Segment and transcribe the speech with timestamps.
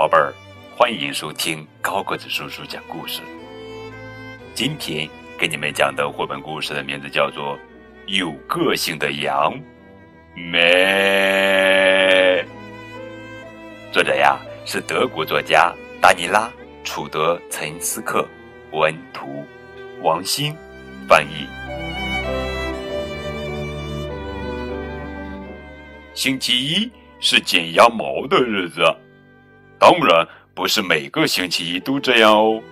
[0.00, 0.32] 宝贝儿，
[0.74, 3.20] 欢迎收听高个子叔叔讲故事。
[4.54, 5.06] 今天
[5.38, 7.54] 给你们讲的绘本故事的名字叫做
[8.06, 9.52] 《有个性的羊》。
[10.50, 12.42] 咩。
[13.92, 16.48] 作者呀是德国作家达尼拉·
[16.82, 18.26] 楚德岑斯克，
[18.72, 19.44] 文图，
[20.00, 20.56] 王鑫
[21.06, 21.46] 翻译。
[26.14, 28.82] 星期一是剪羊毛的日子。
[29.80, 32.62] 当然不是每个星期一都这样哦。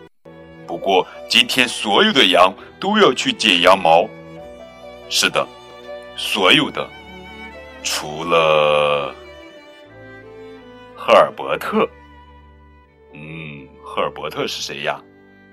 [0.66, 4.06] 不过今天所有的羊都要去剪羊毛。
[5.08, 5.48] 是的，
[6.18, 6.86] 所有的，
[7.82, 9.14] 除了
[10.94, 11.88] 赫尔伯特。
[13.14, 15.00] 嗯，赫尔伯特是谁呀？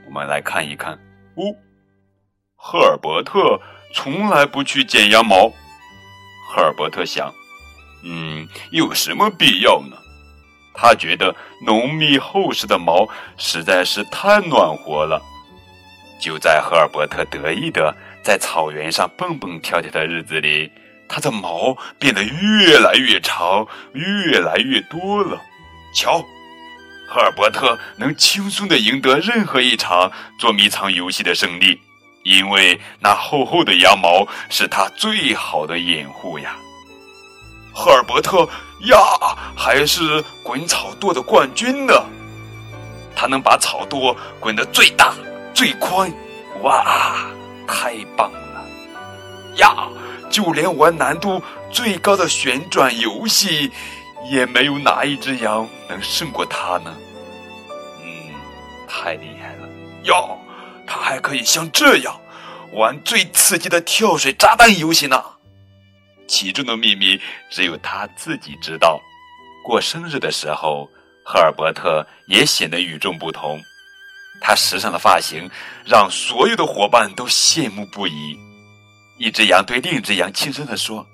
[0.06, 0.92] 我们来看一看。
[1.36, 1.56] 哦，
[2.58, 3.58] 赫尔伯特
[3.94, 5.50] 从来不去剪羊毛。
[6.50, 7.34] 赫尔伯特想，
[8.04, 9.96] 嗯，有什么必要呢？
[10.76, 15.22] 他觉得浓密厚实的毛实在是太暖和了。
[16.20, 20.72] 就在赫尔伯特得意的在草原上蹦蹦跳跳的日子里，
[21.08, 25.42] 他的毛变得越来越长，越来越多了。
[25.94, 26.24] 瞧，
[27.08, 31.80] 赫尔伯特能轻松的赢得任何一场捉迷藏游戏的胜利，
[32.24, 36.56] 因为那厚厚的羊毛是他最好的掩护呀。
[37.76, 38.48] 赫尔伯特
[38.88, 38.98] 呀，
[39.54, 41.94] 还是滚草垛的冠军呢。
[43.14, 45.14] 他能把草垛滚得最大、
[45.54, 46.10] 最宽，
[46.64, 47.28] 哇，
[47.68, 48.66] 太棒了！
[49.58, 49.90] 呀，
[50.30, 53.70] 就连玩难度最高的旋转游戏，
[54.32, 56.96] 也没有哪一只羊能胜过他呢。
[58.02, 58.34] 嗯，
[58.88, 59.68] 太厉害了！
[60.04, 60.40] 哟，
[60.88, 62.18] 他还可以像这样
[62.72, 65.22] 玩最刺激的跳水炸弹游戏呢。
[66.28, 69.02] 其中的秘密只有他自己知道。
[69.64, 70.90] 过生日的时候，
[71.24, 73.60] 赫尔伯特也显得与众不同。
[74.42, 75.50] 他时尚的发型
[75.86, 78.38] 让所有的伙伴都羡慕不已。
[79.18, 81.08] 一只羊对另一只羊轻声地说：“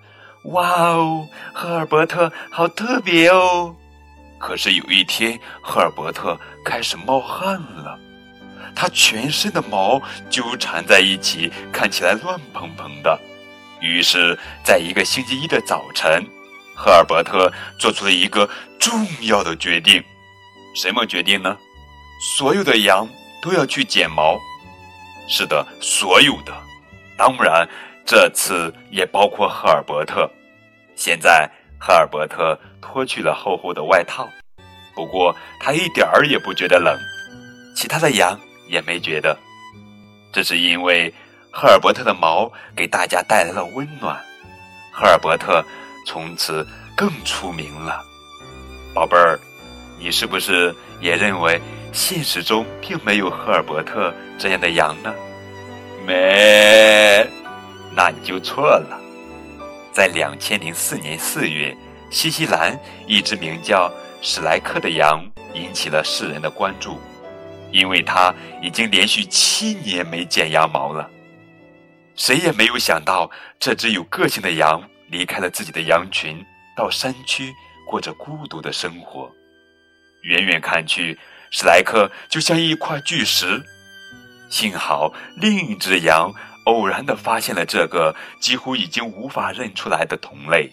[0.51, 3.75] 哇哦，赫尔伯特好特别哦！”
[4.39, 7.97] 可是有一天，赫尔伯特开始冒汗了，
[8.75, 13.17] 他全身的毛纠缠在一起，看起来乱蓬蓬的。
[13.81, 16.23] 于是，在一个星期一的早晨，
[16.75, 18.47] 赫尔伯特做出了一个
[18.79, 20.01] 重要的决定。
[20.75, 21.57] 什么决定呢？
[22.37, 23.09] 所有的羊
[23.41, 24.39] 都要去剪毛。
[25.27, 26.53] 是的，所有的。
[27.17, 27.67] 当然，
[28.05, 30.29] 这次也包括赫尔伯特。
[30.95, 31.49] 现在，
[31.79, 34.29] 赫尔伯特脱去了厚厚的外套，
[34.93, 36.95] 不过他一点儿也不觉得冷。
[37.75, 38.39] 其他的羊
[38.69, 39.35] 也没觉得。
[40.31, 41.11] 这是因为。
[41.53, 44.17] 赫尔伯特的毛给大家带来了温暖，
[44.89, 45.63] 赫尔伯特
[46.07, 48.01] 从此更出名了。
[48.93, 49.37] 宝贝儿，
[49.99, 51.61] 你是不是也认为
[51.91, 55.13] 现实中并没有赫尔伯特这样的羊呢？
[56.07, 57.27] 没，
[57.93, 58.97] 那你就错了。
[59.91, 61.75] 在两千零四年四月，
[62.09, 63.91] 新西兰一只名叫
[64.21, 65.21] 史莱克的羊
[65.53, 66.97] 引起了世人的关注，
[67.73, 71.09] 因为它已经连续七年没剪羊毛了。
[72.21, 76.45] 谁也没有想到，这只有个性的羊离开了自己的羊群，
[76.77, 77.51] 到山区
[77.83, 79.27] 过着孤独的生活。
[80.21, 81.17] 远远看去，
[81.49, 83.59] 史莱克就像一块巨石。
[84.51, 86.31] 幸好另一只羊
[86.65, 90.71] 偶然地发现了这个几乎已经无法认出来的同类，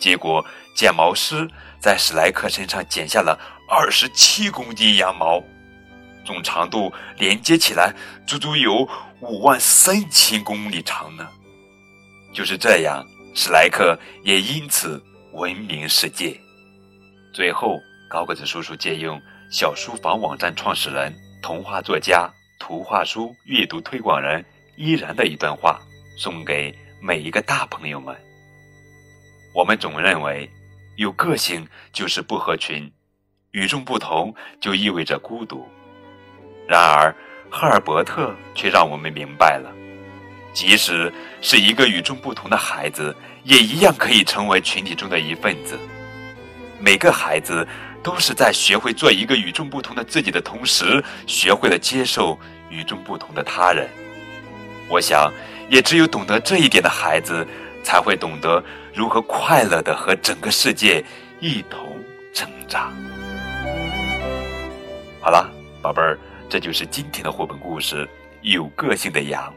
[0.00, 0.44] 结果
[0.74, 3.38] 剪毛师在史莱克身上剪下了
[3.68, 5.40] 二十七公斤羊毛。
[6.24, 7.94] 总长度连接起来，
[8.26, 8.88] 足足有
[9.20, 11.28] 五万三千公里长呢。
[12.32, 16.38] 就是这样，史莱克也因此闻名世界。
[17.32, 19.20] 最后，高个子叔叔借用
[19.50, 24.44] 小书房网站创始人、童话作家、图画书阅读推广人
[24.76, 25.80] 依然的一段话，
[26.16, 28.16] 送给每一个大朋友们：
[29.52, 30.48] 我们总认为，
[30.96, 32.90] 有个性就是不合群，
[33.50, 35.66] 与众不同就意味着孤独。
[36.68, 37.14] 然而，
[37.50, 39.70] 赫尔伯特却让我们明白了，
[40.54, 41.12] 即使
[41.42, 45.76] 是一个与众不同的孩子，也一样可以成为群体中的一份子。
[46.78, 47.66] 每个孩子
[48.02, 52.38] 都是在学会做一个与众不同的自己的同时，学会了接受
[52.70, 53.88] 与众不同的他人。
[54.88, 55.30] 我想，
[55.68, 57.46] 也只有懂得这一点的孩子，
[57.82, 58.62] 才会懂得
[58.94, 61.04] 如何快乐的和整个世界
[61.40, 61.98] 一同
[62.32, 62.92] 成长。
[65.20, 65.50] 好了，
[65.82, 66.16] 宝贝儿。
[66.50, 68.04] 这就是今天的绘本故事
[68.42, 69.54] 《有个性的羊》。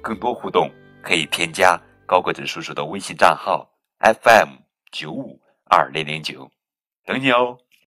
[0.00, 0.70] 更多互动
[1.02, 3.68] 可以添加高个子叔叔的微信账号
[4.00, 4.54] FM
[4.90, 5.38] 九五
[5.68, 6.50] 二零零九，
[7.04, 7.58] 等你哦。